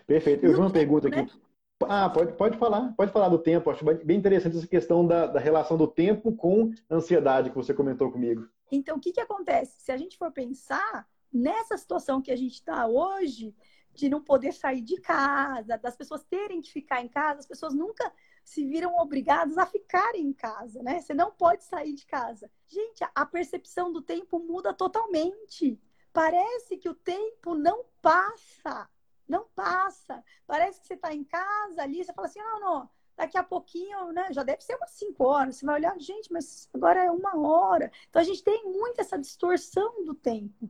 [0.05, 0.45] Perfeito.
[0.45, 1.44] Eu vi uma pergunta aqui.
[1.83, 3.69] Ah, pode, pode falar, pode falar do tempo.
[3.69, 8.11] Acho bem interessante essa questão da, da relação do tempo com ansiedade que você comentou
[8.11, 8.47] comigo.
[8.71, 9.81] Então, o que, que acontece?
[9.81, 13.53] Se a gente for pensar nessa situação que a gente está hoje,
[13.93, 17.73] de não poder sair de casa, das pessoas terem que ficar em casa, as pessoas
[17.73, 18.11] nunca
[18.43, 21.01] se viram obrigadas a ficarem em casa, né?
[21.01, 22.49] Você não pode sair de casa.
[22.67, 25.79] Gente, a percepção do tempo muda totalmente.
[26.13, 28.87] Parece que o tempo não passa.
[29.27, 30.23] Não passa.
[30.45, 34.11] Parece que você está em casa ali, você fala assim, não, não, daqui a pouquinho,
[34.11, 34.27] né?
[34.31, 35.55] Já deve ser umas 5 horas.
[35.55, 37.91] Você vai olhar, gente, mas agora é uma hora.
[38.09, 40.69] Então a gente tem muito essa distorção do tempo.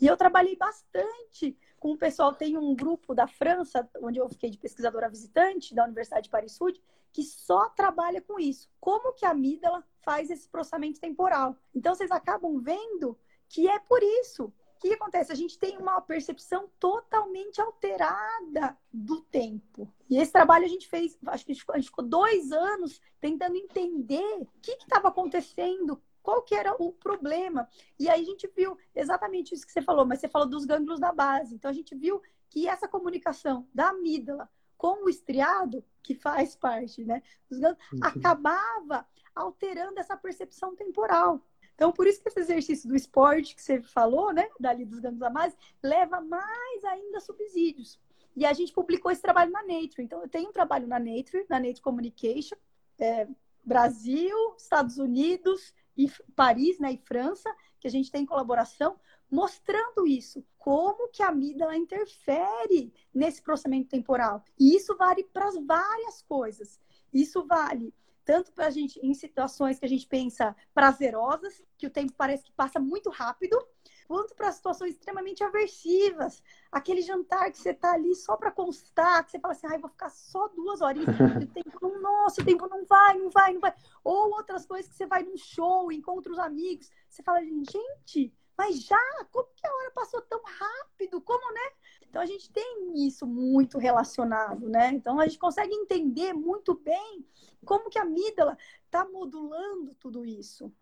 [0.00, 2.34] E eu trabalhei bastante com o pessoal.
[2.34, 6.52] Tem um grupo da França, onde eu fiquei de pesquisadora visitante da Universidade de Paris
[6.52, 8.70] Sud, que só trabalha com isso.
[8.80, 11.56] Como que a amígdala faz esse processamento temporal?
[11.74, 15.30] Então vocês acabam vendo que é por isso que, que acontece?
[15.30, 19.88] A gente tem uma percepção totalmente alterada do tempo.
[20.10, 22.50] E esse trabalho a gente fez, acho que a gente ficou, a gente ficou dois
[22.50, 27.68] anos tentando entender o que estava acontecendo, qual que era o problema.
[27.96, 30.98] E aí a gente viu exatamente isso que você falou, mas você falou dos gânglios
[30.98, 31.54] da base.
[31.54, 37.04] Então a gente viu que essa comunicação da amígdala com o estriado, que faz parte,
[37.04, 38.00] né, dos gânglios, uhum.
[38.02, 41.40] acabava alterando essa percepção temporal.
[41.82, 45.32] Então, por isso que esse exercício do esporte que você falou, né, dali dos gânglios
[45.32, 47.98] base, leva mais ainda subsídios.
[48.36, 50.04] E a gente publicou esse trabalho na Nature.
[50.04, 52.54] Então, eu tenho um trabalho na Nature, na Nature Communication,
[53.00, 53.26] é,
[53.64, 58.94] Brasil, Estados Unidos e Paris, né, e França, que a gente tem colaboração,
[59.28, 64.44] mostrando isso, como que a amígdala interfere nesse processamento temporal.
[64.56, 66.78] E isso vale para várias coisas.
[67.12, 67.92] Isso vale
[68.24, 72.44] tanto para a gente em situações que a gente pensa prazerosas, que o tempo parece
[72.44, 73.58] que passa muito rápido,
[74.06, 76.42] quanto para situações extremamente aversivas.
[76.70, 79.90] Aquele jantar que você está ali só para constar, que você fala assim, ai, vou
[79.90, 83.60] ficar só duas horinhas, o tempo não, nossa, o tempo não vai, não vai, não
[83.60, 83.74] vai.
[84.04, 88.82] Ou outras coisas que você vai num show, encontra os amigos, você fala, gente, mas
[88.82, 88.98] já,
[89.30, 91.20] como que a hora passou tão rápido?
[91.20, 91.70] Como, né?
[92.08, 94.90] Então a gente tem isso muito relacionado, né?
[94.92, 97.24] Então a gente consegue entender muito bem
[97.64, 100.72] como que a amígdala está modulando tudo isso.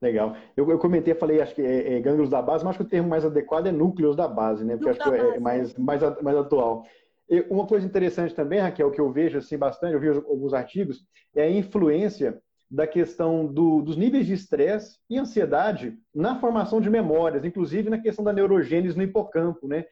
[0.00, 0.36] Legal.
[0.56, 2.88] Eu, eu comentei, falei, acho que é, é, gânglios da base, mas acho que o
[2.88, 4.76] termo mais adequado é núcleos da base, né?
[4.76, 6.84] Porque acho que é, é mais, mais, mais atual.
[7.28, 11.04] E uma coisa interessante também, Raquel, que eu vejo assim bastante, eu vi alguns artigos,
[11.34, 12.40] é a influência
[12.70, 17.98] da questão do, dos níveis de estresse e ansiedade na formação de memórias, inclusive na
[17.98, 19.86] questão da neurogênese no hipocampo, né?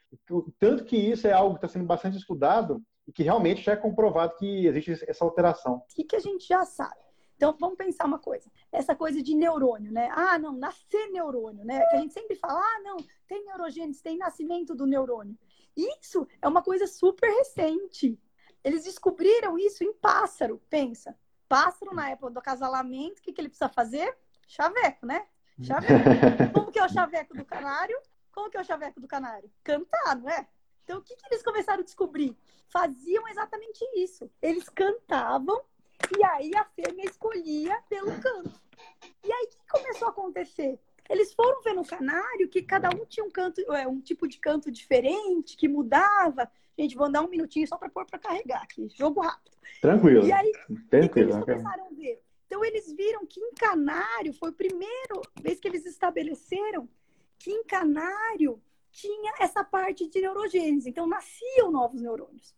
[0.58, 3.76] Tanto que isso é algo que está sendo bastante estudado e que realmente já é
[3.76, 5.76] comprovado que existe essa alteração.
[5.76, 7.06] O que, que a gente já sabe?
[7.36, 8.50] Então, vamos pensar uma coisa.
[8.72, 10.08] Essa coisa de neurônio, né?
[10.12, 11.84] Ah, não, nascer neurônio, né?
[11.86, 12.96] Que a gente sempre fala, ah, não,
[13.28, 15.36] tem neurogênese, tem nascimento do neurônio.
[15.76, 18.18] Isso é uma coisa super recente.
[18.64, 21.14] Eles descobriram isso em pássaro, pensa
[21.48, 24.16] pássaro na época do acasalamento, o que, que ele precisa fazer?
[24.46, 25.26] Chaveco, né?
[25.62, 25.94] Chaveco.
[26.52, 27.98] Como que é o chaveco do canário?
[28.32, 29.50] Como que é o chaveco do canário?
[29.64, 30.46] Cantar, não é?
[30.84, 32.36] Então, o que, que eles começaram a descobrir?
[32.68, 34.30] Faziam exatamente isso.
[34.40, 35.60] Eles cantavam
[36.16, 38.60] e aí a fêmea escolhia pelo canto.
[39.24, 40.78] E aí, o que começou a acontecer?
[41.08, 44.38] Eles foram ver no canário que cada um tinha um canto, é, um tipo de
[44.38, 46.50] canto diferente, que mudava.
[46.78, 48.88] Gente, vou dar um minutinho só para pôr para carregar aqui.
[48.94, 49.56] Jogo rápido.
[49.80, 50.26] Tranquilo.
[50.26, 50.52] E aí,
[50.90, 52.22] Tranquilo, eles começaram a ver.
[52.46, 56.88] Então, eles viram que em canário foi a primeira vez que eles estabeleceram
[57.38, 58.62] que em canário
[58.92, 60.88] tinha essa parte de neurogênese.
[60.88, 62.54] Então, nasciam novos neurônios.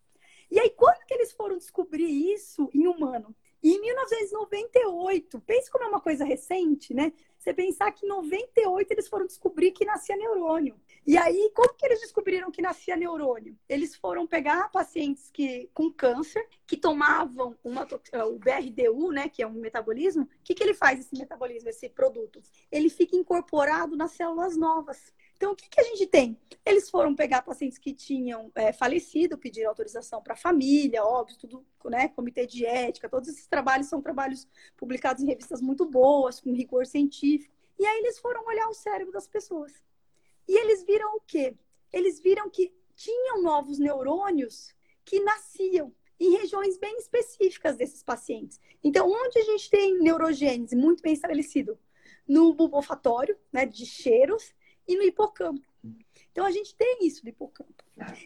[0.51, 3.35] E aí, quando que eles foram descobrir isso em humano?
[3.63, 7.13] em 1998, pense como é uma coisa recente, né?
[7.49, 10.79] Você pensar que em 98 eles foram descobrir que nascia neurônio.
[11.07, 13.57] E aí, como que eles descobriram que nascia neurônio?
[13.67, 19.43] Eles foram pegar pacientes que, com câncer, que tomavam uma, é, o BRDU, né, que
[19.43, 20.25] é um metabolismo.
[20.25, 22.43] O que, que ele faz, esse metabolismo, esse produto?
[22.71, 25.15] Ele fica incorporado nas células novas.
[25.38, 26.37] Então, o que, que a gente tem?
[26.66, 31.64] Eles foram pegar pacientes que tinham é, falecido, pedir autorização para a família, óbvio, tudo,
[31.85, 32.09] né?
[32.09, 36.87] Comitê de ética, todos esses trabalhos são trabalhos publicados em revistas muito boas, com rigor
[36.87, 37.55] científico.
[37.79, 39.72] E aí eles foram olhar o cérebro das pessoas.
[40.48, 41.55] E eles viram o quê?
[41.92, 44.74] Eles viram que tinham novos neurônios
[45.05, 48.59] que nasciam em regiões bem específicas desses pacientes.
[48.83, 51.79] Então, onde a gente tem neurogênese muito bem estabelecido?
[52.27, 54.53] No bulbo olfatório, né, de cheiros,
[54.88, 55.62] e no hipocampo.
[56.33, 57.74] Então a gente tem isso do hipocampo.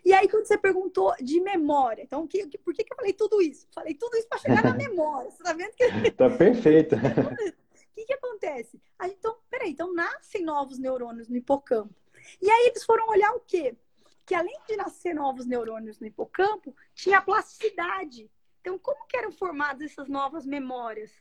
[0.05, 3.41] E aí, quando você perguntou de memória, então que, por que, que eu falei tudo
[3.41, 3.67] isso?
[3.73, 5.31] Falei tudo isso para chegar na memória.
[5.31, 5.83] Você tá vendo que.
[6.13, 6.95] Tá perfeito.
[7.93, 8.81] O que, que acontece?
[9.05, 11.95] Então, peraí, então nascem novos neurônios no hipocampo.
[12.41, 13.77] E aí eles foram olhar o quê?
[14.25, 18.31] Que além de nascer novos neurônios no hipocampo, tinha plasticidade.
[18.63, 21.13] Então, como que eram formadas essas novas memórias?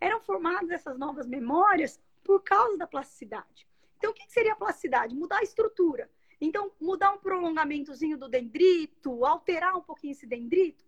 [0.00, 3.67] Eram formadas essas novas memórias por causa da plasticidade.
[3.98, 5.14] Então, o que seria a plasticidade?
[5.14, 6.08] Mudar a estrutura.
[6.40, 10.84] Então, mudar um prolongamentozinho do dendrito, alterar um pouquinho esse dendrito.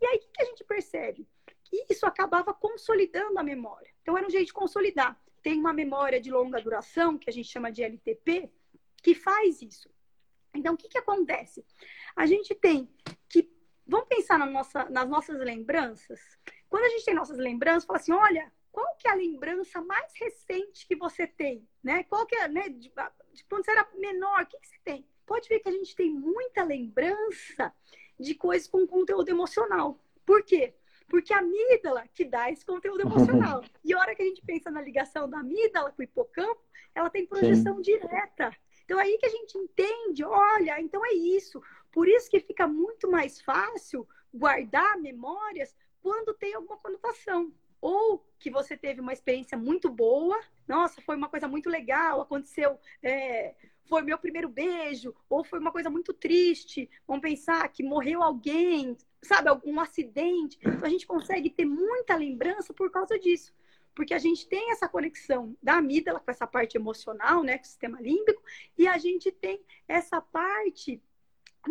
[0.00, 1.26] E aí, o que a gente percebe?
[1.64, 3.88] Que isso acabava consolidando a memória.
[4.02, 5.18] Então, era um jeito de consolidar.
[5.40, 8.50] Tem uma memória de longa duração, que a gente chama de LTP,
[9.02, 9.88] que faz isso.
[10.52, 11.64] Então, o que, que acontece?
[12.16, 12.90] A gente tem
[13.28, 13.48] que.
[13.86, 16.20] Vamos pensar na nossa, nas nossas lembranças?
[16.68, 20.12] Quando a gente tem nossas lembranças, fala assim: olha, qual que é a lembrança mais
[20.14, 22.04] recente que você tem, né?
[22.04, 22.90] Qual que é, né, de,
[23.32, 25.06] de quando você era menor, o que, que você tem?
[25.26, 27.74] Pode ver que a gente tem muita lembrança
[28.18, 30.00] de coisas com conteúdo emocional.
[30.24, 30.74] Por quê?
[31.08, 33.62] Porque a amígdala que dá esse conteúdo emocional.
[33.84, 36.60] E a hora que a gente pensa na ligação da amígdala com o hipocampo,
[36.94, 37.82] ela tem projeção Sim.
[37.82, 38.54] direta.
[38.84, 41.62] Então, é aí que a gente entende, olha, então é isso.
[41.90, 48.50] Por isso que fica muito mais fácil guardar memórias quando tem alguma conotação ou que
[48.50, 53.54] você teve uma experiência muito boa, nossa, foi uma coisa muito legal, aconteceu, é,
[53.88, 58.96] foi meu primeiro beijo, ou foi uma coisa muito triste, vamos pensar que morreu alguém,
[59.22, 60.58] sabe, algum acidente.
[60.60, 63.54] Então a gente consegue ter muita lembrança por causa disso.
[63.94, 67.66] Porque a gente tem essa conexão da amígdala com essa parte emocional, né, com o
[67.66, 68.40] sistema límbico,
[68.76, 71.02] e a gente tem essa parte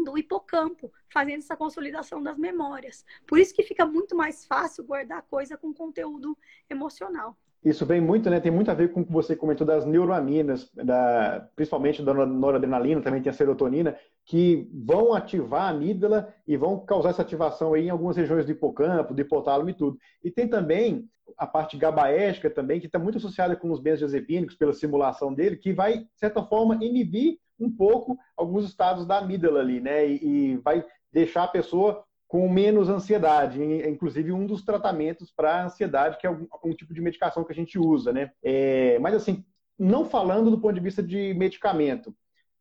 [0.03, 3.05] do hipocampo, fazendo essa consolidação das memórias.
[3.25, 6.37] Por isso que fica muito mais fácil guardar coisa com conteúdo
[6.69, 7.35] emocional.
[7.63, 8.39] Isso vem muito, né?
[8.39, 13.01] Tem muito a ver com o que você comentou das neuroaminas, da, principalmente da noradrenalina,
[13.01, 17.87] também tem a serotonina, que vão ativar a amígdala e vão causar essa ativação aí
[17.87, 19.97] em algumas regiões do hipocampo, do hipotálamo e tudo.
[20.23, 24.71] E tem também a parte gabaérgica também, que está muito associada com os benzodiazepínicos, pela
[24.71, 29.79] simulação dele, que vai, de certa forma, inibir um pouco alguns estados da amígdala ali,
[29.79, 30.07] né?
[30.07, 36.17] E, e vai deixar a pessoa com menos ansiedade, inclusive um dos tratamentos para ansiedade,
[36.17, 38.31] que é um, um, tipo de medicação que a gente usa, né?
[38.43, 39.45] É, mas assim,
[39.79, 42.13] não falando do ponto de vista de medicamento,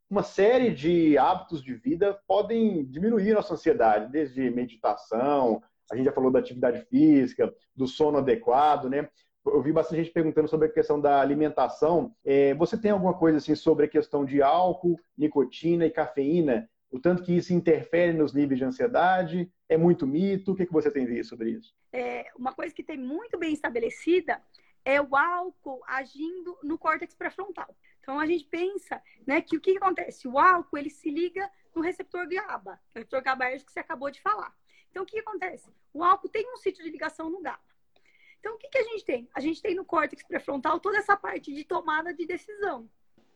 [0.09, 6.13] uma série de hábitos de vida podem diminuir nossa ansiedade, desde meditação, a gente já
[6.13, 9.09] falou da atividade física, do sono adequado, né?
[9.47, 12.15] Eu vi bastante gente perguntando sobre a questão da alimentação.
[12.25, 16.69] É, você tem alguma coisa assim sobre a questão de álcool, nicotina e cafeína?
[16.91, 19.51] O tanto que isso interfere nos níveis de ansiedade?
[19.69, 20.53] É muito mito?
[20.53, 21.75] O que, que você tem visto sobre isso?
[21.93, 24.41] É, uma coisa que tem muito bem estabelecida
[24.85, 27.77] é o álcool agindo no córtex pré-frontal.
[28.01, 30.29] Então a gente pensa, né, que o que, acontece?
[30.29, 34.21] O álcool ele se liga no receptor GABA, o receptor GABAérgico que você acabou de
[34.21, 34.55] falar.
[34.91, 35.69] Então o que acontece?
[35.93, 37.75] O álcool tem um sítio de ligação no GABA.
[38.47, 39.29] Então, o que, que a gente tem?
[39.35, 42.88] A gente tem no córtex pré-frontal toda essa parte de tomada de decisão.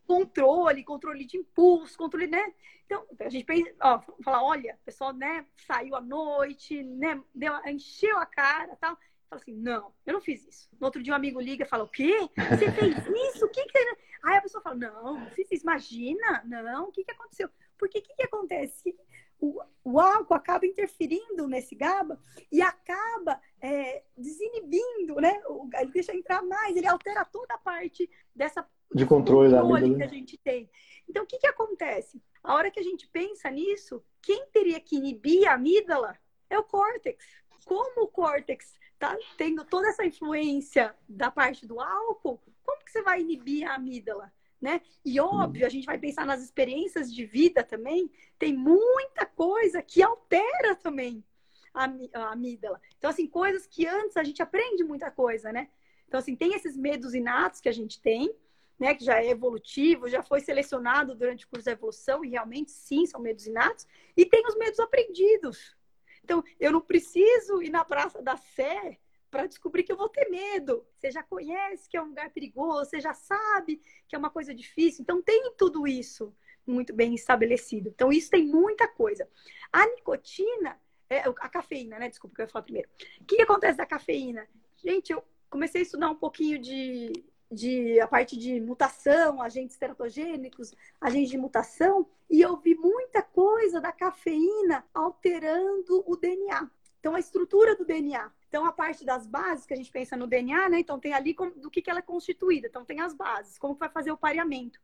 [0.07, 2.55] Controle, controle de impulso, controle, né?
[2.87, 7.53] Então, a gente pensa, ó, fala, olha, o pessoal, né, saiu à noite, né, deu,
[7.67, 8.97] encheu a cara tal.
[9.29, 10.69] Fala assim, não, eu não fiz isso.
[10.79, 12.17] No outro dia um amigo liga e fala, o quê?
[12.49, 12.97] Você fez
[13.35, 13.47] isso?
[13.47, 13.79] O que que...
[14.23, 15.65] Aí a pessoa fala, não, não fiz isso.
[15.65, 17.49] Imagina, não, o que que aconteceu?
[17.77, 18.97] Porque o que que acontece?
[19.41, 22.21] O, o álcool acaba interferindo nesse GABA
[22.53, 25.41] e acaba é, desinibindo, né?
[25.81, 30.09] Ele deixa entrar mais, ele altera toda a parte dessa de controle, controle que a
[30.09, 30.69] gente tem.
[31.09, 32.21] Então, o que, que acontece?
[32.43, 36.19] A hora que a gente pensa nisso, quem teria que inibir a amígdala
[36.49, 37.25] é o córtex.
[37.65, 43.03] como o córtex está tendo toda essa influência da parte do álcool, como que você
[43.03, 44.33] vai inibir a amígdala?
[44.61, 44.83] Né?
[45.05, 50.03] E óbvio, a gente vai pensar nas experiências de vida também, tem muita coisa que
[50.03, 51.25] altera também
[51.73, 52.81] a, a amígdala.
[52.99, 55.69] Então, assim, coisas que antes a gente aprende muita coisa, né?
[56.07, 58.35] Então, assim, tem esses medos inatos que a gente tem,
[58.79, 62.71] né, que já é evolutivo, já foi selecionado durante o curso da evolução, e realmente
[62.71, 63.87] sim, são medos inatos,
[64.17, 65.77] e tem os medos aprendidos.
[66.25, 68.99] Então, eu não preciso ir na Praça da Sé
[69.31, 70.85] para descobrir que eu vou ter medo.
[70.97, 74.55] Você já conhece que é um lugar perigoso, você já sabe que é uma coisa
[74.55, 75.03] difícil.
[75.03, 76.35] Então, tem tudo isso
[76.67, 77.89] muito bem estabelecido.
[77.89, 79.29] Então, isso tem muita coisa.
[79.73, 80.79] A nicotina,
[81.09, 82.09] é, a cafeína, né?
[82.09, 82.89] Desculpa que eu ia falar primeiro.
[83.21, 84.47] O que, que acontece da cafeína?
[84.77, 87.13] Gente, eu comecei a estudar um pouquinho de,
[87.51, 93.81] de a parte de mutação, agentes teratogênicos, agentes de mutação, e eu vi muita coisa
[93.81, 96.71] da cafeína alterando o DNA.
[97.01, 98.31] Então, a estrutura do DNA.
[98.51, 100.81] Então, a parte das bases que a gente pensa no DNA, né?
[100.81, 102.67] Então, tem ali do que, que ela é constituída.
[102.67, 104.79] Então, tem as bases, como vai fazer o pareamento.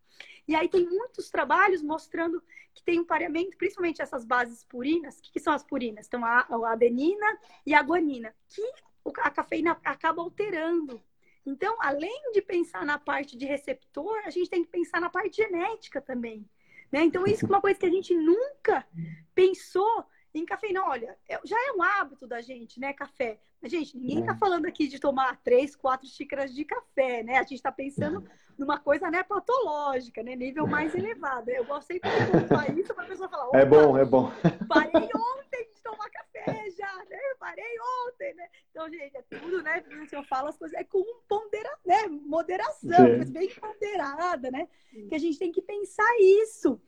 [0.48, 2.42] E aí, tem muitos trabalhos mostrando
[2.72, 5.18] que tem um pareamento, principalmente essas bases purinas.
[5.18, 6.06] O que, que são as purinas?
[6.06, 7.26] Então, a, a adenina
[7.66, 8.62] e a guanina, que
[9.18, 11.02] a cafeína acaba alterando
[11.46, 15.36] então, além de pensar na parte de receptor, a gente tem que pensar na parte
[15.36, 16.44] genética também.
[16.90, 17.04] Né?
[17.04, 18.84] Então, isso é uma coisa que a gente nunca
[19.32, 20.04] pensou
[20.38, 20.84] em cafeína.
[20.84, 23.38] Olha, é, já é um hábito da gente, né, café.
[23.60, 24.36] Mas, gente, ninguém está é.
[24.36, 27.38] falando aqui de tomar três, quatro xícaras de café, né?
[27.38, 28.28] A gente está pensando
[28.58, 30.36] numa coisa, né, patológica, né?
[30.36, 31.50] Nível mais elevado.
[31.50, 34.30] Eu gosto sempre de isso para a pessoa falar, é bom, é bom.
[34.68, 37.18] Parei ontem de tomar café já, né?
[37.38, 37.76] Parei
[38.06, 38.48] ontem, né?
[38.70, 39.82] Então, gente, é tudo, né?
[40.06, 42.06] Se eu falo as coisas, é com pondera, né?
[42.08, 44.68] moderação, mas bem ponderada, né?
[45.08, 46.80] Que a gente tem que pensar isso.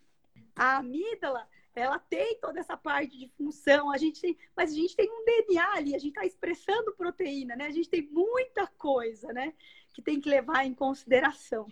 [0.55, 1.49] A amígdala,
[1.79, 5.24] ela tem toda essa parte de função, a gente tem, mas a gente tem um
[5.24, 7.66] DNA ali, a gente está expressando proteína, né?
[7.66, 9.55] A gente tem muita coisa, né?
[9.95, 11.66] Que tem que levar em consideração.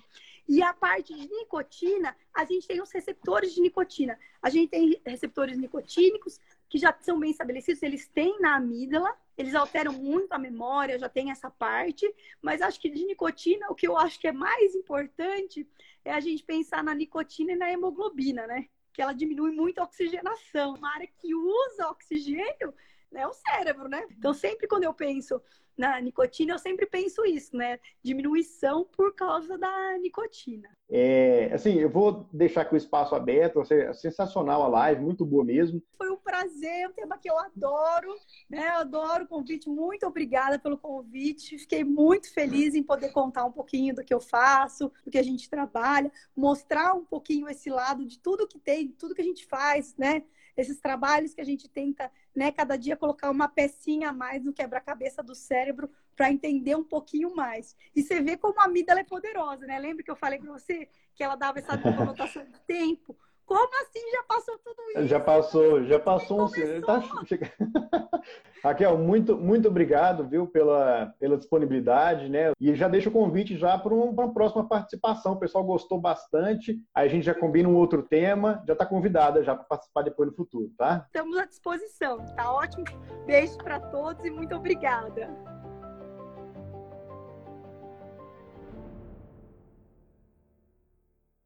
[0.49, 4.19] E a parte de nicotina, a gente tem os receptores de nicotina.
[4.41, 9.55] A gente tem receptores nicotínicos que já são bem estabelecidos, eles têm na amígdala, eles
[9.55, 13.87] alteram muito a memória, já tem essa parte, mas acho que de nicotina, o que
[13.87, 15.67] eu acho que é mais importante
[16.05, 18.69] é a gente pensar na nicotina e na hemoglobina, né?
[18.97, 20.75] Que ela diminui muito a oxigenação.
[20.75, 22.73] Uma área que usa oxigênio
[23.15, 24.07] é o cérebro, né?
[24.17, 25.41] Então, sempre quando eu penso
[25.77, 27.79] na nicotina, eu sempre penso isso, né?
[28.03, 30.69] Diminuição por causa da nicotina.
[30.89, 35.45] É, assim, eu vou deixar aqui o espaço aberto, é sensacional a live, muito boa
[35.45, 35.83] mesmo.
[35.99, 38.15] Foi um prazer, é um tema que eu adoro,
[38.49, 38.69] né?
[38.69, 41.59] Eu adoro o convite, muito obrigada pelo convite.
[41.59, 45.25] Fiquei muito feliz em poder contar um pouquinho do que eu faço, do que a
[45.25, 49.45] gente trabalha, mostrar um pouquinho esse lado de tudo que tem, tudo que a gente
[49.47, 50.23] faz, né?
[50.57, 54.53] Esses trabalhos que a gente tenta, né, cada dia colocar uma pecinha a mais no
[54.53, 57.77] quebra-cabeça do cérebro para entender um pouquinho mais.
[57.95, 59.79] E você vê como a amígdala é poderosa, né?
[59.79, 63.17] Lembra que eu falei para você que ela dava essa conotação de tempo?
[63.47, 65.07] Como assim já passou tudo isso?
[65.07, 66.81] Já passou, já passou um.
[66.83, 67.01] Tá...
[68.63, 72.51] Raquel, muito, muito obrigado, viu, pela, pela disponibilidade, né?
[72.61, 75.35] E já deixo o convite já para uma próxima participação.
[75.35, 76.77] O pessoal gostou bastante.
[76.93, 80.29] Aí a gente já combina um outro tema, já está convidada já para participar depois
[80.29, 81.05] no futuro, tá?
[81.07, 82.85] Estamos à disposição, tá ótimo.
[83.25, 85.31] Beijo para todos e muito obrigada.